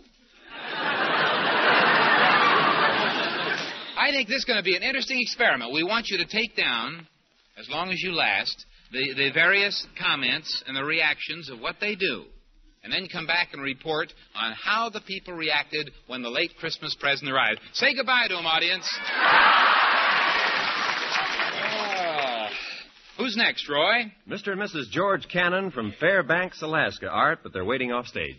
I 3.98 4.10
think 4.10 4.28
this 4.28 4.38
is 4.38 4.44
going 4.44 4.58
to 4.58 4.64
be 4.64 4.76
an 4.76 4.82
interesting 4.82 5.18
experiment. 5.20 5.72
We 5.72 5.84
want 5.84 6.08
you 6.08 6.18
to 6.18 6.26
take 6.26 6.56
down, 6.56 7.06
as 7.58 7.68
long 7.68 7.90
as 7.90 8.00
you 8.02 8.12
last, 8.12 8.66
the, 8.90 9.14
the 9.14 9.30
various 9.32 9.86
comments 10.00 10.62
and 10.66 10.76
the 10.76 10.84
reactions 10.84 11.48
of 11.50 11.60
what 11.60 11.76
they 11.80 11.94
do. 11.94 12.24
And 12.84 12.92
then 12.92 13.06
come 13.06 13.26
back 13.26 13.50
and 13.52 13.62
report 13.62 14.12
on 14.34 14.52
how 14.52 14.88
the 14.90 15.00
people 15.00 15.34
reacted 15.34 15.90
when 16.08 16.22
the 16.22 16.30
late 16.30 16.56
Christmas 16.58 16.96
present 16.96 17.30
arrived. 17.30 17.60
Say 17.74 17.94
goodbye 17.94 18.26
to 18.28 18.34
them, 18.34 18.46
audience. 18.46 18.88
Who's 23.18 23.36
next, 23.36 23.68
Roy? 23.68 24.12
Mr. 24.28 24.52
and 24.52 24.60
Mrs. 24.60 24.90
George 24.90 25.28
Cannon 25.28 25.70
from 25.70 25.94
Fairbanks, 26.00 26.60
Alaska. 26.62 27.08
Art, 27.08 27.40
but 27.44 27.52
they're 27.52 27.64
waiting 27.64 27.92
off 27.92 28.06
stage. 28.06 28.38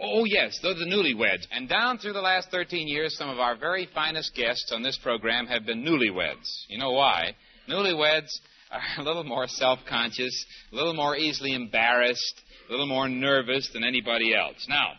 Oh, 0.00 0.24
yes, 0.24 0.58
they're 0.60 0.74
the 0.74 0.86
newlyweds. 0.86 1.46
And 1.52 1.68
down 1.68 1.98
through 1.98 2.14
the 2.14 2.20
last 2.20 2.50
13 2.50 2.88
years, 2.88 3.16
some 3.16 3.28
of 3.28 3.38
our 3.38 3.54
very 3.56 3.88
finest 3.94 4.34
guests 4.34 4.72
on 4.74 4.82
this 4.82 4.98
program 4.98 5.46
have 5.46 5.64
been 5.66 5.84
newlyweds. 5.84 6.64
You 6.68 6.78
know 6.78 6.92
why? 6.92 7.36
Newlyweds 7.68 8.30
are 8.72 8.80
a 8.98 9.02
little 9.04 9.24
more 9.24 9.46
self 9.46 9.78
conscious, 9.88 10.46
a 10.72 10.74
little 10.74 10.94
more 10.94 11.16
easily 11.16 11.54
embarrassed, 11.54 12.40
a 12.68 12.70
little 12.70 12.86
more 12.86 13.08
nervous 13.08 13.68
than 13.72 13.84
anybody 13.84 14.34
else. 14.34 14.66
Now, 14.68 14.92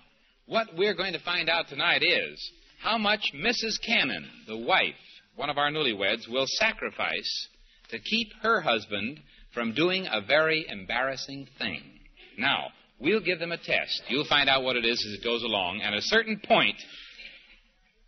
what 0.46 0.68
we're 0.78 0.94
going 0.94 1.14
to 1.14 1.20
find 1.20 1.50
out 1.50 1.68
tonight 1.68 2.04
is 2.04 2.52
how 2.82 2.98
much 2.98 3.32
Mrs. 3.36 3.82
Cannon, 3.86 4.30
the 4.48 4.58
wife, 4.58 4.94
one 5.36 5.50
of 5.50 5.58
our 5.58 5.72
newlyweds, 5.72 6.30
will 6.30 6.46
sacrifice 6.48 7.48
to 7.90 8.00
keep 8.00 8.32
her 8.42 8.62
husband 8.62 9.20
from 9.54 9.74
doing 9.74 10.08
a 10.12 10.22
very 10.22 10.66
embarrassing 10.70 11.48
thing. 11.58 11.82
Now, 12.38 12.68
we'll 13.00 13.22
give 13.22 13.40
them 13.40 13.52
a 13.52 13.58
test. 13.58 14.04
You'll 14.10 14.28
find 14.28 14.50
out 14.50 14.64
what 14.64 14.76
it 14.76 14.86
is 14.86 15.04
as 15.06 15.20
it 15.20 15.24
goes 15.24 15.44
along. 15.44 15.82
At 15.82 15.94
a 15.94 16.02
certain 16.02 16.40
point, 16.46 16.76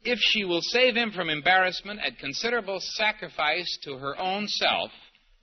if 0.03 0.19
she 0.21 0.45
will 0.45 0.61
save 0.61 0.95
him 0.95 1.11
from 1.11 1.29
embarrassment 1.29 1.99
at 2.05 2.19
considerable 2.19 2.79
sacrifice 2.79 3.77
to 3.83 3.97
her 3.97 4.19
own 4.19 4.47
self, 4.47 4.91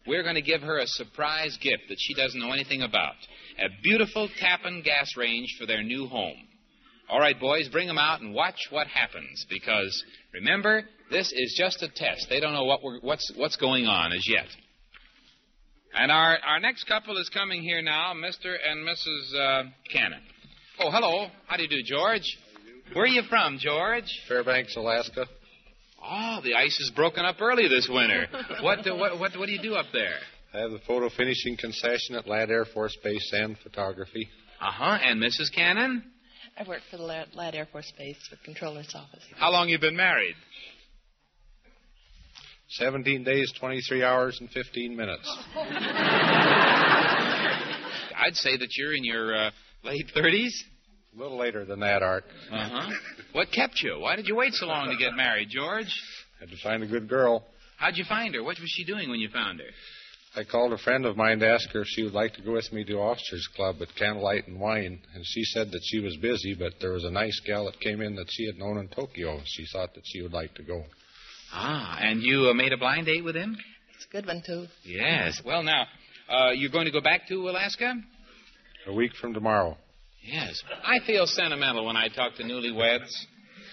we're 0.06 0.22
going 0.22 0.34
to 0.34 0.42
give 0.42 0.62
her 0.62 0.78
a 0.78 0.86
surprise 0.86 1.56
gift 1.60 1.84
that 1.88 1.96
she 1.98 2.14
doesn't 2.14 2.40
know 2.40 2.52
anything 2.52 2.82
about 2.82 3.14
a 3.58 3.68
beautiful 3.82 4.28
Tappan 4.40 4.82
gas 4.82 5.16
range 5.16 5.56
for 5.58 5.66
their 5.66 5.82
new 5.82 6.06
home. 6.06 6.36
All 7.08 7.20
right, 7.20 7.38
boys, 7.38 7.68
bring 7.68 7.86
them 7.86 7.98
out 7.98 8.20
and 8.20 8.34
watch 8.34 8.58
what 8.70 8.86
happens 8.86 9.46
because 9.50 10.04
remember, 10.32 10.84
this 11.10 11.32
is 11.32 11.54
just 11.56 11.82
a 11.82 11.88
test. 11.88 12.26
They 12.28 12.40
don't 12.40 12.54
know 12.54 12.64
what 12.64 12.80
what's, 13.02 13.30
what's 13.36 13.56
going 13.56 13.86
on 13.86 14.12
as 14.12 14.26
yet. 14.28 14.46
And 15.94 16.10
our, 16.10 16.38
our 16.44 16.58
next 16.60 16.84
couple 16.84 17.16
is 17.18 17.28
coming 17.28 17.62
here 17.62 17.80
now, 17.80 18.14
Mr. 18.14 18.56
and 18.66 18.86
Mrs. 18.86 19.34
Uh, 19.34 19.70
Cannon. 19.92 20.22
Oh, 20.80 20.90
hello. 20.90 21.28
How 21.46 21.56
do 21.56 21.62
you 21.62 21.68
do, 21.68 21.82
George? 21.84 22.24
Where 22.94 23.04
are 23.04 23.06
you 23.06 23.22
from, 23.28 23.58
George? 23.60 24.10
Fairbanks, 24.26 24.74
Alaska. 24.76 25.26
Oh, 26.06 26.40
the 26.42 26.54
ice 26.54 26.78
is 26.80 26.90
broken 26.94 27.24
up 27.24 27.40
early 27.40 27.66
this 27.68 27.88
winter. 27.90 28.26
what, 28.62 28.86
uh, 28.86 28.94
what, 28.94 29.18
what, 29.18 29.38
what 29.38 29.46
do 29.46 29.52
you 29.52 29.62
do 29.62 29.74
up 29.74 29.86
there? 29.92 30.16
I 30.52 30.58
have 30.58 30.70
the 30.70 30.80
photo 30.86 31.08
finishing 31.08 31.56
concession 31.56 32.14
at 32.16 32.28
Ladd 32.28 32.50
Air 32.50 32.66
Force 32.66 32.96
Base 33.02 33.32
and 33.32 33.56
photography. 33.58 34.28
Uh 34.60 34.70
huh. 34.70 34.98
And 35.02 35.20
Mrs. 35.20 35.52
Cannon? 35.54 36.04
I 36.58 36.68
work 36.68 36.80
for 36.90 36.98
the 36.98 37.02
Ladd 37.02 37.28
Ladd 37.34 37.54
Air 37.54 37.66
Force 37.72 37.92
Base 37.96 38.28
with 38.30 38.42
Controller's 38.44 38.94
Office. 38.94 39.24
How 39.36 39.50
long 39.50 39.68
you 39.68 39.78
been 39.78 39.96
married? 39.96 40.34
17 42.68 43.24
days, 43.24 43.52
23 43.58 44.02
hours, 44.02 44.38
and 44.40 44.50
15 44.50 44.96
minutes. 44.96 45.38
I'd 48.16 48.34
say 48.34 48.56
that 48.56 48.68
you're 48.76 48.94
in 48.94 49.04
your 49.04 49.34
uh, 49.34 49.50
late 49.84 50.10
30s. 50.16 50.50
A 51.14 51.20
little 51.22 51.38
later 51.38 51.64
than 51.64 51.80
that, 51.80 52.02
Art. 52.02 52.24
Uh 52.50 52.68
huh. 52.68 52.90
What 53.32 53.52
kept 53.52 53.80
you? 53.82 54.00
Why 54.00 54.16
did 54.16 54.26
you 54.26 54.34
wait 54.34 54.52
so 54.54 54.66
long 54.66 54.90
to 54.90 54.96
get 54.96 55.14
married, 55.14 55.48
George? 55.50 55.94
Had 56.40 56.48
to 56.50 56.56
find 56.62 56.82
a 56.82 56.86
good 56.86 57.08
girl. 57.08 57.44
How'd 57.76 57.96
you 57.96 58.04
find 58.04 58.34
her? 58.34 58.42
What 58.42 58.58
was 58.60 58.70
she 58.70 58.84
doing 58.84 59.08
when 59.08 59.20
you 59.20 59.28
found 59.28 59.60
her? 59.60 59.66
I 60.36 60.42
called 60.42 60.72
a 60.72 60.78
friend 60.78 61.06
of 61.06 61.16
mine 61.16 61.38
to 61.40 61.48
ask 61.48 61.70
her 61.70 61.82
if 61.82 61.86
she 61.88 62.02
would 62.02 62.12
like 62.12 62.34
to 62.34 62.42
go 62.42 62.54
with 62.54 62.72
me 62.72 62.82
to 62.84 62.94
Officers 62.94 63.48
Club 63.54 63.76
at 63.80 63.94
Candlelight 63.96 64.48
and 64.48 64.58
Wine, 64.58 65.00
and 65.14 65.24
she 65.24 65.44
said 65.44 65.70
that 65.70 65.80
she 65.84 66.00
was 66.00 66.16
busy, 66.16 66.54
but 66.54 66.72
there 66.80 66.90
was 66.92 67.04
a 67.04 67.10
nice 67.10 67.40
gal 67.46 67.66
that 67.66 67.78
came 67.78 68.00
in 68.00 68.16
that 68.16 68.26
she 68.30 68.46
had 68.46 68.56
known 68.56 68.78
in 68.78 68.88
Tokyo. 68.88 69.40
She 69.44 69.64
thought 69.72 69.94
that 69.94 70.02
she 70.04 70.22
would 70.22 70.32
like 70.32 70.52
to 70.54 70.64
go. 70.64 70.82
Ah, 71.52 71.98
and 72.00 72.20
you 72.20 72.48
uh, 72.50 72.54
made 72.54 72.72
a 72.72 72.76
blind 72.76 73.06
date 73.06 73.22
with 73.22 73.36
him? 73.36 73.56
It's 73.94 74.06
a 74.06 74.08
good 74.10 74.26
one, 74.26 74.42
too. 74.44 74.66
Yes. 74.82 75.40
Well, 75.44 75.62
now, 75.62 75.86
uh, 76.28 76.50
you're 76.50 76.72
going 76.72 76.86
to 76.86 76.90
go 76.90 77.00
back 77.00 77.28
to 77.28 77.48
Alaska? 77.48 77.94
A 78.88 78.92
week 78.92 79.12
from 79.20 79.34
tomorrow. 79.34 79.76
Yes. 80.24 80.62
I 80.84 81.04
feel 81.06 81.26
sentimental 81.26 81.84
when 81.86 81.96
I 81.96 82.08
talk 82.08 82.34
to 82.36 82.42
newlyweds. 82.42 83.10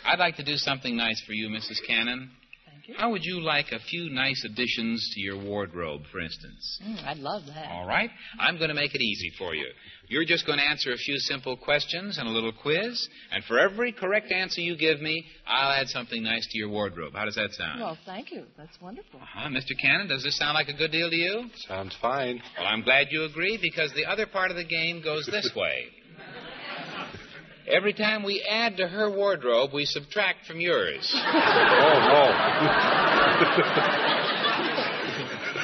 I'd 0.06 0.20
like 0.20 0.36
to 0.38 0.44
do 0.44 0.58
something 0.58 0.96
nice 0.96 1.22
for 1.26 1.34
you, 1.34 1.50
Mrs. 1.50 1.78
Cannon. 1.88 2.32
Thank 2.66 2.88
you. 2.90 2.96
How 2.98 3.12
would 3.12 3.24
you 3.24 3.40
like 3.42 3.68
a 3.72 3.80
few 3.80 4.10
nice 4.10 4.44
additions 4.44 5.12
to 5.14 5.22
your 5.22 5.42
wardrobe, 5.42 6.02
for 6.12 6.20
instance? 6.20 6.80
Mm, 6.84 7.06
I'd 7.06 7.18
love 7.20 7.44
that. 7.46 7.70
All 7.70 7.86
right. 7.88 8.10
I'm 8.40 8.58
going 8.58 8.70
to 8.70 8.76
make 8.76 8.96
it 8.96 9.02
easy 9.02 9.32
for 9.38 9.54
you. 9.54 9.68
You're 10.08 10.26
just 10.26 10.46
going 10.46 10.58
to 10.58 10.66
answer 10.66 10.92
a 10.92 10.98
few 10.98 11.18
simple 11.20 11.56
questions 11.56 12.18
and 12.18 12.28
a 12.28 12.32
little 12.32 12.52
quiz, 12.52 13.08
and 13.32 13.44
for 13.46 13.60
every 13.60 13.94
correct 13.94 14.32
answer 14.32 14.60
you 14.60 14.76
give 14.76 15.00
me, 15.00 15.24
I'll 15.48 15.72
add 15.72 15.88
something 15.88 16.22
nice 16.22 16.46
to 16.52 16.58
your 16.58 16.70
wardrobe. 16.70 17.14
How 17.14 17.24
does 17.26 17.36
that 17.36 17.52
sound? 17.52 17.80
Well, 17.80 17.98
thank 18.06 18.32
you. 18.32 18.44
That's 18.58 18.82
wonderful. 18.82 19.22
Uh-huh. 19.22 19.48
Mr. 19.50 19.72
Cannon, 19.82 20.08
does 20.10 20.24
this 20.24 20.38
sound 20.38 20.56
like 20.56 20.68
a 20.68 20.74
good 20.74 20.92
deal 20.92 21.10
to 21.10 21.16
you? 21.16 21.46
Sounds 21.68 21.96
fine. 22.02 22.42
Well, 22.58 22.68
I'm 22.68 22.82
glad 22.82 23.08
you 23.12 23.24
agree 23.24 23.58
because 23.62 23.94
the 23.94 24.06
other 24.06 24.26
part 24.26 24.52
of 24.52 24.58
the 24.58 24.66
game 24.66 25.02
goes 25.02 25.26
this 25.28 25.50
way. 25.56 25.86
Every 27.72 27.94
time 27.94 28.24
we 28.24 28.46
add 28.50 28.76
to 28.78 28.88
her 28.88 29.10
wardrobe, 29.10 29.72
we 29.74 29.86
subtract 29.86 30.46
from 30.46 30.60
yours. 30.60 31.10
Oh, 32.14 32.32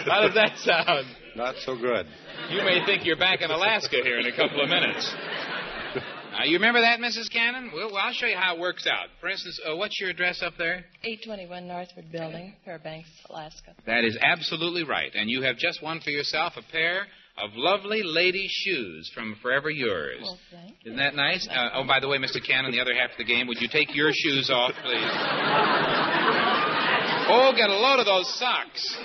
how 0.09 0.21
does 0.21 0.33
that 0.33 0.57
sound? 0.57 1.05
Not 1.35 1.55
so 1.65 1.75
good. 1.75 2.07
You 2.49 2.63
may 2.63 2.85
think 2.85 3.05
you're 3.05 3.17
back 3.17 3.41
in 3.41 3.51
Alaska 3.51 3.97
here 4.01 4.19
in 4.19 4.25
a 4.25 4.35
couple 4.35 4.61
of 4.63 4.69
minutes. 4.69 5.13
Now, 6.31 6.45
you 6.45 6.53
remember 6.53 6.81
that, 6.81 6.99
Mrs. 6.99 7.31
Cannon? 7.31 7.71
Well, 7.73 7.89
well 7.91 7.97
I'll 7.97 8.13
show 8.13 8.27
you 8.27 8.37
how 8.37 8.55
it 8.55 8.59
works 8.59 8.87
out. 8.87 9.07
For 9.19 9.27
instance, 9.27 9.59
uh, 9.67 9.75
what's 9.75 9.99
your 9.99 10.09
address 10.09 10.41
up 10.41 10.53
there? 10.57 10.85
821 11.03 11.67
Northwood 11.67 12.11
Building, 12.11 12.55
Fairbanks, 12.63 13.09
Alaska. 13.29 13.73
That 13.85 14.03
is 14.05 14.17
absolutely 14.21 14.83
right. 14.83 15.11
And 15.13 15.29
you 15.29 15.41
have 15.41 15.57
just 15.57 15.81
won 15.83 15.99
for 15.99 16.11
yourself 16.11 16.53
a 16.55 16.61
pair 16.71 17.07
of 17.37 17.51
lovely 17.55 18.01
lady 18.03 18.47
shoes 18.49 19.11
from 19.13 19.35
Forever 19.41 19.69
Yours. 19.69 20.19
Well. 20.21 20.39
Isn't 20.85 20.97
that 20.97 21.15
nice? 21.15 21.47
Uh, 21.49 21.69
oh, 21.75 21.83
by 21.85 21.99
the 21.99 22.07
way, 22.07 22.17
Mr. 22.17 22.45
Cannon, 22.45 22.71
the 22.71 22.79
other 22.79 22.95
half 22.95 23.11
of 23.11 23.17
the 23.17 23.25
game, 23.25 23.47
would 23.47 23.61
you 23.61 23.67
take 23.67 23.95
your 23.95 24.11
shoes 24.13 24.49
off, 24.49 24.71
please? 24.71 24.81
oh, 27.29 27.53
get 27.55 27.69
a 27.69 27.75
load 27.75 27.99
of 27.99 28.05
those 28.05 28.27
socks. 28.39 28.97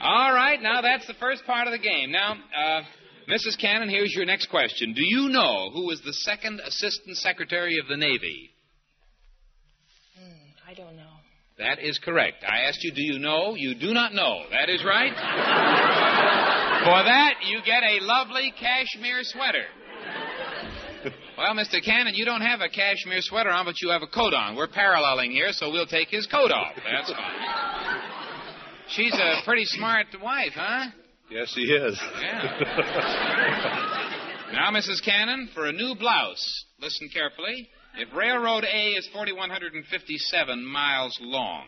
All 0.00 0.32
right, 0.32 0.60
now 0.60 0.80
that's 0.80 1.06
the 1.06 1.14
first 1.14 1.44
part 1.44 1.68
of 1.68 1.72
the 1.72 1.78
game. 1.78 2.10
Now, 2.10 2.32
uh, 2.32 2.82
Mrs. 3.30 3.60
Cannon, 3.60 3.88
here's 3.88 4.12
your 4.14 4.24
next 4.24 4.46
question. 4.46 4.94
Do 4.94 5.02
you 5.04 5.28
know 5.28 5.70
who 5.72 5.86
was 5.86 6.00
the 6.04 6.12
second 6.12 6.60
Assistant 6.60 7.16
Secretary 7.18 7.78
of 7.78 7.86
the 7.88 7.96
Navy? 7.96 8.50
Mm, 10.20 10.34
I 10.68 10.74
don't 10.74 10.96
know. 10.96 11.02
That 11.58 11.78
is 11.78 11.98
correct. 11.98 12.44
I 12.48 12.62
asked 12.62 12.82
you, 12.82 12.92
do 12.92 13.02
you 13.02 13.18
know? 13.18 13.54
You 13.54 13.74
do 13.74 13.92
not 13.92 14.14
know. 14.14 14.44
That 14.50 14.68
is 14.68 14.82
right. 14.84 15.12
For 16.84 17.02
that, 17.04 17.34
you 17.46 17.60
get 17.64 17.82
a 17.82 18.04
lovely 18.04 18.52
cashmere 18.58 19.22
sweater. 19.22 19.66
Well, 21.38 21.54
Mr. 21.54 21.82
Cannon, 21.82 22.14
you 22.14 22.24
don't 22.24 22.40
have 22.40 22.60
a 22.60 22.68
cashmere 22.68 23.22
sweater 23.22 23.50
on, 23.50 23.64
but 23.64 23.80
you 23.80 23.90
have 23.90 24.02
a 24.02 24.06
coat 24.06 24.34
on. 24.34 24.56
We're 24.56 24.68
paralleling 24.68 25.30
here, 25.30 25.52
so 25.52 25.70
we'll 25.70 25.86
take 25.86 26.08
his 26.08 26.26
coat 26.26 26.50
off. 26.50 26.74
That's 26.76 27.10
fine. 27.10 28.00
She's 28.88 29.14
a 29.14 29.42
pretty 29.44 29.64
smart 29.64 30.06
wife, 30.22 30.52
huh? 30.54 30.90
Yes, 31.30 31.52
she 31.54 31.62
is. 31.62 32.00
Yeah. 32.20 32.60
now, 34.52 34.70
Mrs. 34.70 35.02
Cannon, 35.04 35.48
for 35.54 35.66
a 35.66 35.72
new 35.72 35.94
blouse, 35.94 36.64
listen 36.80 37.08
carefully. 37.12 37.68
If 37.96 38.14
Railroad 38.14 38.64
A 38.64 38.90
is 38.90 39.08
4,157 39.12 40.66
miles 40.66 41.18
long 41.22 41.66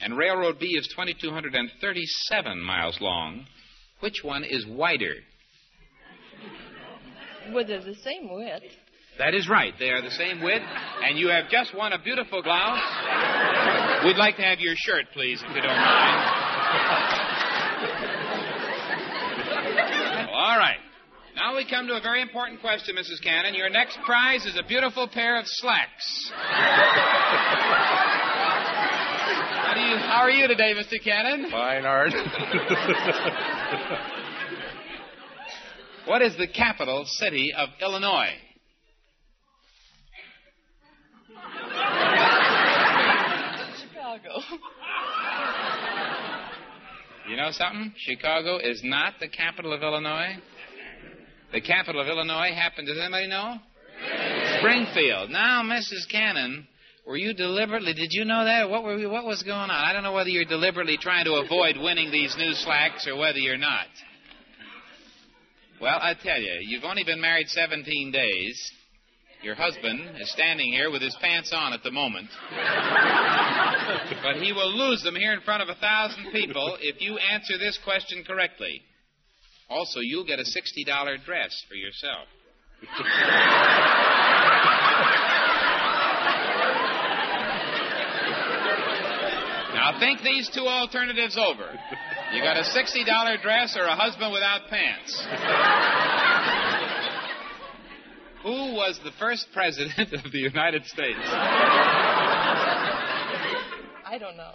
and 0.00 0.16
Railroad 0.16 0.58
B 0.58 0.66
is 0.78 0.86
2,237 0.88 2.60
miles 2.60 2.98
long, 3.00 3.46
which 4.04 4.22
one 4.22 4.44
is 4.44 4.66
wider? 4.66 5.14
Well, 7.54 7.66
they're 7.66 7.82
the 7.82 7.94
same 7.94 8.30
width. 8.30 8.66
That 9.16 9.32
is 9.32 9.48
right. 9.48 9.72
They 9.78 9.88
are 9.88 10.02
the 10.02 10.10
same 10.10 10.42
width, 10.42 10.62
and 11.02 11.18
you 11.18 11.28
have 11.28 11.48
just 11.48 11.74
won 11.74 11.94
a 11.94 11.98
beautiful 11.98 12.42
blouse. 12.42 12.82
We'd 14.04 14.18
like 14.18 14.36
to 14.36 14.42
have 14.42 14.60
your 14.60 14.74
shirt, 14.76 15.06
please, 15.14 15.42
if 15.42 15.56
you 15.56 15.62
don't 15.62 15.74
mind. 15.74 16.20
All 20.34 20.58
right. 20.58 20.80
Now 21.34 21.56
we 21.56 21.66
come 21.66 21.86
to 21.86 21.94
a 21.94 22.00
very 22.02 22.20
important 22.20 22.60
question, 22.60 22.96
Mrs. 22.96 23.22
Cannon. 23.22 23.54
Your 23.54 23.70
next 23.70 23.98
prize 24.04 24.44
is 24.44 24.58
a 24.62 24.68
beautiful 24.68 25.08
pair 25.08 25.38
of 25.40 25.46
slacks. 25.46 26.30
How, 29.98 30.08
how 30.08 30.20
are 30.22 30.30
you 30.30 30.48
today, 30.48 30.72
Mr. 30.74 31.02
Cannon? 31.02 31.50
Fine, 31.50 31.84
Art. 31.84 32.12
What 36.06 36.20
is 36.20 36.36
the 36.36 36.46
capital 36.46 37.04
city 37.06 37.50
of 37.56 37.70
Illinois? 37.80 38.34
Chicago. 43.80 44.40
You 47.26 47.36
know 47.36 47.50
something? 47.52 47.94
Chicago 47.96 48.58
is 48.58 48.82
not 48.84 49.14
the 49.18 49.28
capital 49.28 49.72
of 49.72 49.82
Illinois. 49.82 50.36
The 51.52 51.62
capital 51.62 52.02
of 52.02 52.06
Illinois 52.06 52.50
happened, 52.54 52.86
does 52.86 52.98
anybody 53.00 53.28
know? 53.28 53.56
Springfield. 54.58 55.30
Now, 55.30 55.62
Mrs. 55.62 56.06
Cannon, 56.10 56.68
were 57.06 57.16
you 57.16 57.34
deliberately, 57.34 57.92
did 57.92 58.08
you 58.12 58.24
know 58.24 58.44
that? 58.44 58.70
What, 58.70 58.82
were 58.82 59.08
what 59.10 59.24
was 59.24 59.42
going 59.42 59.58
on? 59.58 59.70
I 59.70 59.92
don't 59.92 60.02
know 60.02 60.12
whether 60.14 60.30
you're 60.30 60.46
deliberately 60.46 60.96
trying 60.96 61.26
to 61.26 61.34
avoid 61.34 61.76
winning 61.76 62.10
these 62.10 62.34
new 62.38 62.52
slacks 62.54 63.06
or 63.06 63.16
whether 63.16 63.38
you're 63.38 63.58
not. 63.58 63.86
Well, 65.80 65.98
I 66.00 66.14
tell 66.14 66.40
you, 66.40 66.60
you've 66.62 66.84
only 66.84 67.04
been 67.04 67.20
married 67.20 67.48
17 67.48 68.10
days. 68.10 68.72
Your 69.42 69.54
husband 69.54 70.16
is 70.18 70.32
standing 70.32 70.72
here 70.72 70.90
with 70.90 71.02
his 71.02 71.14
pants 71.20 71.52
on 71.54 71.74
at 71.74 71.82
the 71.82 71.90
moment. 71.90 72.30
but 74.22 74.36
he 74.36 74.52
will 74.52 74.72
lose 74.74 75.02
them 75.02 75.16
here 75.16 75.34
in 75.34 75.42
front 75.42 75.62
of 75.62 75.68
a 75.68 75.74
thousand 75.74 76.32
people 76.32 76.78
if 76.80 77.02
you 77.02 77.18
answer 77.18 77.58
this 77.58 77.78
question 77.84 78.24
correctly. 78.26 78.80
Also, 79.68 80.00
you'll 80.00 80.24
get 80.24 80.38
a 80.38 80.44
$60 80.44 81.24
dress 81.26 81.62
for 81.68 81.74
yourself. 81.74 82.26
now, 89.74 89.84
Now 89.84 89.93
think 90.04 90.22
these 90.22 90.50
two 90.50 90.66
alternatives 90.66 91.38
over. 91.38 91.78
You 92.32 92.42
got 92.42 92.56
a 92.56 92.62
$60 92.62 93.42
dress 93.42 93.76
or 93.76 93.84
a 93.84 93.94
husband 93.96 94.32
without 94.32 94.68
pants. 94.68 95.26
Who 98.42 98.74
was 98.74 99.00
the 99.02 99.12
first 99.18 99.46
president 99.54 100.12
of 100.12 100.30
the 100.30 100.38
United 100.38 100.84
States? 100.84 101.18
I 104.06 104.18
don't 104.18 104.36
know. 104.36 104.52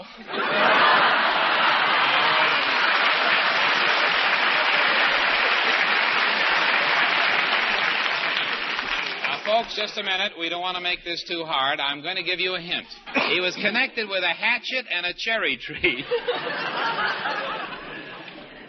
Folks, 9.50 9.76
just 9.76 9.98
a 9.98 10.04
minute. 10.04 10.34
We 10.40 10.48
don't 10.50 10.62
want 10.62 10.78
to 10.78 10.82
make 10.82 11.04
this 11.04 11.24
too 11.28 11.44
hard. 11.44 11.80
I'm 11.80 12.04
going 12.04 12.18
to 12.18 12.24
give 12.24 12.40
you 12.40 12.54
a 12.54 12.62
hint. 12.62 12.86
He 13.30 13.40
was 13.40 13.56
connected 13.56 14.08
with 14.08 14.24
a 14.24 14.30
hatchet 14.30 14.86
and 14.94 15.08
a 15.08 15.14
cherry 15.18 15.58
tree. 15.58 16.06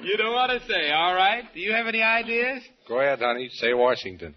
you 0.02 0.16
don't 0.16 0.32
want 0.32 0.52
to 0.52 0.66
say, 0.66 0.90
all 0.90 1.14
right? 1.14 1.44
Do 1.52 1.60
you 1.60 1.72
have 1.72 1.86
any 1.86 2.02
ideas? 2.02 2.62
Go 2.88 2.98
ahead, 2.98 3.18
honey. 3.20 3.50
Say 3.52 3.74
Washington. 3.74 4.34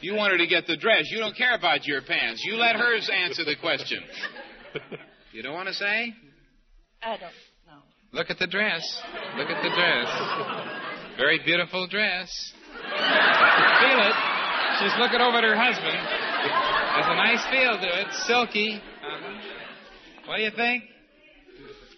You 0.00 0.14
want 0.14 0.30
her 0.32 0.38
to 0.38 0.46
get 0.46 0.68
the 0.68 0.76
dress. 0.76 1.10
You 1.10 1.18
don't 1.18 1.36
care 1.36 1.56
about 1.56 1.84
your 1.84 2.00
pants. 2.02 2.44
You 2.44 2.54
let 2.54 2.76
hers 2.76 3.10
answer 3.12 3.44
the 3.44 3.56
question. 3.60 3.98
You 5.32 5.42
don't 5.42 5.54
want 5.54 5.66
to 5.66 5.74
say? 5.74 6.14
I 7.02 7.16
don't 7.16 7.20
know. 7.66 7.82
Look 8.12 8.30
at 8.30 8.38
the 8.38 8.46
dress. 8.46 9.02
Look 9.36 9.48
at 9.50 9.60
the 9.60 9.70
dress. 9.70 10.06
Very 11.16 11.40
beautiful 11.44 11.88
dress. 11.88 12.30
Feel 13.80 14.00
it. 14.00 14.16
She's 14.80 14.96
looking 14.98 15.20
over 15.20 15.38
at 15.38 15.44
her 15.44 15.56
husband. 15.56 15.98
There's 16.94 17.06
a 17.06 17.16
nice 17.16 17.44
feel 17.50 17.78
to 17.78 18.00
it. 18.00 18.06
Silky. 18.26 18.74
Uh-huh. 18.74 20.26
What 20.26 20.36
do 20.38 20.42
you 20.42 20.50
think? 20.50 20.84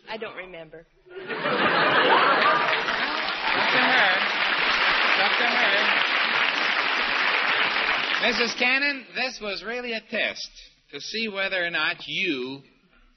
I 0.09 0.17
don't 0.17 0.37
remember. 0.37 0.87
Up 1.11 1.19
to 1.19 1.25
her. 3.83 4.13
Up 5.23 5.33
to 5.39 5.47
her. 5.47 6.07
Mrs. 8.27 8.59
Cannon, 8.59 9.07
this 9.15 9.39
was 9.41 9.63
really 9.65 9.93
a 9.93 10.01
test 10.11 10.51
to 10.93 11.01
see 11.01 11.29
whether 11.29 11.65
or 11.65 11.71
not 11.71 12.07
you 12.07 12.63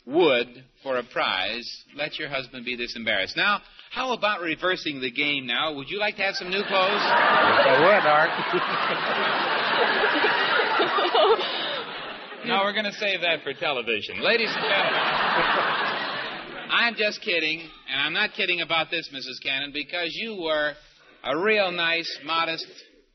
would, 0.05 0.63
for 0.83 0.97
a 0.97 1.03
prize, 1.03 1.85
let 1.95 2.17
your 2.19 2.29
husband 2.29 2.65
be 2.65 2.75
this 2.75 2.95
embarrassed. 2.95 3.37
Now, 3.37 3.61
how 3.91 4.13
about 4.13 4.41
reversing 4.41 5.01
the 5.01 5.09
game 5.09 5.47
now? 5.47 5.73
Would 5.73 5.89
you 5.89 5.97
like 5.97 6.15
to 6.17 6.21
have 6.21 6.35
some 6.35 6.49
new 6.49 6.61
clothes? 6.61 7.01
I 7.01 7.79
would, 7.81 8.05
Art. 8.05 8.29
no, 12.47 12.61
we're 12.63 12.73
going 12.73 12.85
to 12.85 12.93
save 12.93 13.21
that 13.21 13.41
for 13.43 13.53
television. 13.53 14.21
Ladies 14.21 14.49
and 14.53 14.61
gentlemen, 14.61 15.01
I'm 16.69 16.93
just 16.95 17.21
kidding, 17.21 17.61
and 17.91 18.01
I'm 18.01 18.13
not 18.13 18.33
kidding 18.37 18.61
about 18.61 18.91
this, 18.91 19.09
Mrs. 19.11 19.41
Cannon, 19.43 19.71
because 19.73 20.09
you 20.13 20.35
were 20.39 20.73
a 21.23 21.35
real 21.39 21.71
nice, 21.71 22.19
modest 22.23 22.67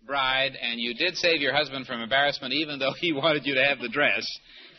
bride, 0.05 0.59
and 0.61 0.81
you 0.81 0.95
did 0.95 1.17
save 1.17 1.41
your 1.41 1.55
husband 1.55 1.87
from 1.87 2.01
embarrassment, 2.01 2.53
even 2.53 2.81
though 2.81 2.95
he 2.99 3.13
wanted 3.13 3.47
you 3.47 3.55
to 3.55 3.65
have 3.65 3.79
the 3.79 3.89
dress, 3.89 4.27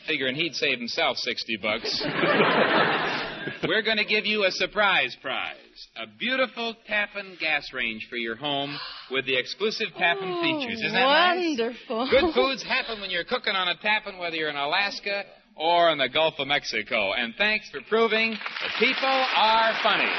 figuring 0.06 0.34
he'd 0.34 0.54
save 0.54 0.78
himself 0.78 1.16
60 1.16 1.56
bucks. 1.56 2.04
We're 3.66 3.82
going 3.82 3.96
to 3.96 4.04
give 4.04 4.26
you 4.26 4.44
a 4.44 4.50
surprise 4.50 5.16
prize 5.22 5.56
a 5.96 6.06
beautiful 6.18 6.74
Tappan 6.86 7.36
gas 7.40 7.72
range 7.72 8.06
for 8.08 8.16
your 8.16 8.36
home 8.36 8.76
with 9.10 9.26
the 9.26 9.36
exclusive 9.36 9.88
Tappan 9.98 10.32
Oh, 10.36 10.42
features. 10.42 10.78
Isn't 10.80 10.92
that 10.92 11.36
wonderful. 11.36 12.06
nice? 12.06 12.10
Good 12.10 12.34
foods 12.34 12.62
happen 12.62 13.00
when 13.00 13.10
you're 13.10 13.24
cooking 13.24 13.54
on 13.54 13.68
a 13.68 13.76
Tappan, 13.76 14.18
whether 14.18 14.36
you're 14.36 14.48
in 14.50 14.56
Alaska 14.56 15.24
or 15.54 15.90
in 15.90 15.98
the 15.98 16.08
Gulf 16.08 16.34
of 16.38 16.46
Mexico. 16.48 17.12
And 17.12 17.34
thanks 17.36 17.68
for 17.70 17.80
proving 17.88 18.30
that 18.32 18.72
people 18.78 19.08
are 19.08 19.72
funny. 19.82 20.10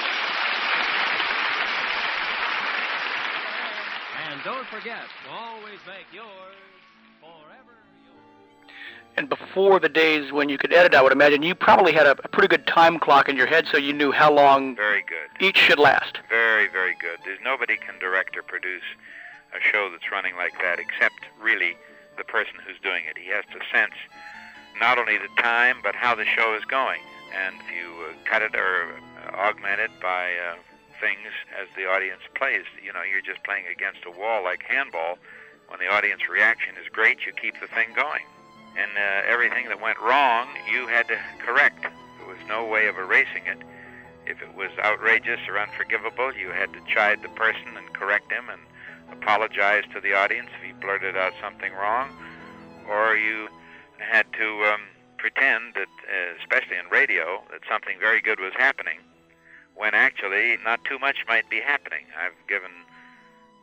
And 4.30 4.42
don't 4.44 4.68
forget 4.68 5.02
to 5.26 5.30
always 5.32 5.80
make 5.88 6.06
yours 6.12 6.28
forever 6.28 6.77
And 9.18 9.28
before 9.28 9.80
the 9.80 9.90
days 9.90 10.32
when 10.32 10.48
you 10.48 10.60
could 10.60 10.72
edit, 10.72 10.94
I 10.94 11.02
would 11.02 11.12
imagine 11.12 11.42
you 11.42 11.56
probably 11.56 11.92
had 11.92 12.06
a, 12.06 12.12
a 12.12 12.28
pretty 12.28 12.48
good 12.48 12.68
time 12.68 13.00
clock 13.00 13.28
in 13.28 13.36
your 13.36 13.48
head, 13.48 13.66
so 13.70 13.76
you 13.76 13.92
knew 13.92 14.12
how 14.12 14.32
long 14.32 14.76
Very 14.76 15.02
good. 15.02 15.28
each 15.44 15.58
should 15.58 15.80
last. 15.80 16.20
Very, 16.30 16.68
very 16.68 16.96
good. 17.02 17.18
There's 17.26 17.40
nobody 17.44 17.78
can 17.78 17.98
direct 18.00 18.38
or 18.38 18.44
produce 18.44 18.84
a 19.56 19.60
show 19.60 19.90
that's 19.90 20.12
running 20.12 20.36
like 20.36 20.54
that 20.62 20.78
except 20.78 21.26
really 21.42 21.76
the 22.16 22.24
person 22.24 22.54
who's 22.66 22.78
doing 22.84 23.06
it. 23.10 23.18
He 23.18 23.30
has 23.32 23.44
to 23.54 23.60
sense 23.76 23.96
not 24.80 25.00
only 25.00 25.18
the 25.18 25.42
time 25.42 25.78
but 25.82 25.96
how 25.96 26.14
the 26.14 26.26
show 26.26 26.56
is 26.56 26.64
going. 26.66 27.02
And 27.36 27.56
if 27.56 27.76
you 27.76 27.90
uh, 28.06 28.14
cut 28.30 28.44
it 28.44 28.56
or 28.56 28.94
uh, 29.26 29.36
augment 29.36 29.80
it 29.82 29.92
by 30.00 30.34
uh, 30.34 30.56
things 31.02 31.34
as 31.60 31.68
the 31.76 31.90
audience 31.90 32.22
plays, 32.36 32.66
you 32.86 32.94
know, 32.94 33.02
you're 33.02 33.22
just 33.26 33.44
playing 33.44 33.66
against 33.66 34.06
a 34.06 34.12
wall 34.12 34.44
like 34.44 34.62
handball. 34.62 35.18
When 35.70 35.80
the 35.80 35.88
audience 35.92 36.30
reaction 36.30 36.76
is 36.82 36.88
great, 36.92 37.26
you 37.26 37.34
keep 37.34 37.60
the 37.60 37.68
thing 37.68 37.90
going. 37.96 38.24
And 38.78 38.92
uh, 38.96 39.28
everything 39.28 39.68
that 39.70 39.82
went 39.82 40.00
wrong, 40.00 40.48
you 40.72 40.88
had 40.88 41.08
to 41.08 41.18
correct. 41.40 41.82
There 41.82 42.28
was 42.28 42.38
no 42.48 42.64
way 42.66 42.88
of 42.88 42.98
erasing 42.98 43.48
it. 43.48 43.58
If 44.28 44.42
it 44.42 44.54
was 44.56 44.70
outrageous 44.78 45.40
or 45.48 45.58
unforgivable, 45.58 46.34
you 46.34 46.50
had 46.50 46.72
to 46.74 46.80
chide 46.94 47.24
the 47.24 47.30
person 47.30 47.76
and 47.76 47.92
correct 47.94 48.32
him 48.32 48.50
and 48.50 48.62
apologize 49.12 49.84
to 49.94 50.02
the 50.02 50.14
audience 50.14 50.50
if 50.60 50.66
he 50.66 50.74
blurted 50.74 51.18
out 51.18 51.34
something 51.42 51.74
wrong, 51.74 52.10
or 52.88 53.16
you 53.16 53.48
had 53.98 54.26
to 54.34 54.64
um, 54.66 54.82
pretend 55.18 55.74
that, 55.76 55.88
uh, 56.06 56.38
especially 56.40 56.78
in 56.78 56.86
radio, 56.92 57.42
that 57.52 57.62
something 57.70 57.98
very 58.00 58.22
good 58.22 58.40
was 58.40 58.54
happening, 58.58 59.00
when 59.76 59.96
actually 59.96 60.58
not 60.64 60.84
too 60.84 61.00
much 61.00 61.18
might 61.28 61.50
be 61.50 61.62
happening. 61.62 62.06
I've 62.22 62.36
given 62.48 62.72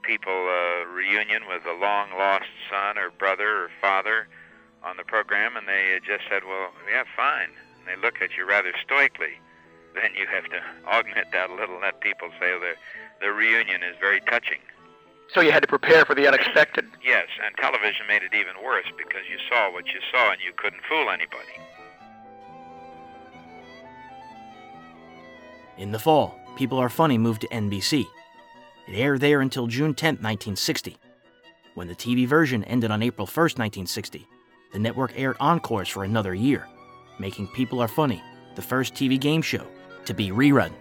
people 0.03 0.33
a 0.33 0.87
reunion 0.87 1.43
with 1.49 1.65
a 1.67 1.79
long 1.79 2.11
lost 2.19 2.51
son 2.71 2.99
or 2.99 3.11
brother 3.11 3.65
or 3.65 3.71
father 3.81 4.29
on 4.85 4.97
the 4.97 5.05
program, 5.05 5.57
and 5.57 5.67
they 5.67 5.99
just 6.05 6.25
said, 6.29 6.45
"Well, 6.45 6.71
yeah, 6.91 7.05
fine." 7.17 7.51
And 7.79 7.89
they 7.89 7.97
look 8.01 8.21
at 8.21 8.37
you 8.37 8.47
rather 8.47 8.73
stoically. 8.85 9.41
Then 9.95 10.15
you 10.15 10.27
have 10.27 10.45
to 10.51 10.61
augment 10.87 11.33
that 11.33 11.51
a 11.51 11.55
little, 11.55 11.77
and 11.77 11.85
let 11.85 12.01
people 12.01 12.29
say 12.39 12.59
the 12.59 12.75
the 13.21 13.33
reunion 13.33 13.83
is 13.83 13.97
very 14.01 14.21
touching. 14.21 14.61
So 15.33 15.41
you 15.41 15.53
had 15.53 15.63
to 15.63 15.69
prepare 15.69 16.05
for 16.05 16.15
the 16.15 16.27
unexpected. 16.27 16.87
Yes, 17.05 17.27
and 17.45 17.55
television 17.57 18.07
made 18.09 18.23
it 18.23 18.33
even 18.33 18.55
worse 18.65 18.87
because 18.97 19.25
you 19.31 19.37
saw 19.51 19.71
what 19.71 19.85
you 19.89 20.01
saw 20.11 20.33
and 20.33 20.41
you 20.41 20.53
couldn't 20.57 20.81
fool 20.89 21.11
anybody. 21.11 21.53
In 25.77 25.93
the 25.93 25.99
fall, 25.99 26.39
People 26.57 26.79
Are 26.79 26.89
Funny 26.89 27.19
moved 27.19 27.43
to 27.43 27.49
NBC. 27.49 28.07
It 28.89 28.95
aired 28.95 29.21
there 29.21 29.43
until 29.43 29.67
June 29.67 29.93
10, 29.93 30.15
1960. 30.15 30.97
When 31.75 31.89
the 31.89 31.95
TV 31.95 32.27
version 32.27 32.65
ended 32.65 32.91
on 32.91 33.03
April 33.03 33.27
1, 33.27 33.35
1960, 33.37 34.27
the 34.75 34.81
network 34.81 35.13
aired 35.15 35.37
encores 35.39 35.89
for 35.89 36.03
another 36.03 36.35
year, 36.35 36.67
making 37.21 37.47
People 37.49 37.81
Are 37.81 37.89
Funny 37.89 38.21
the 38.57 38.63
first 38.63 38.93
TV 38.95 39.19
game 39.19 39.41
show 39.41 39.65
to 40.05 40.13
be 40.13 40.31
rerun. 40.31 40.73